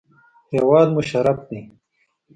[0.53, 1.59] هېواد مو شرف دی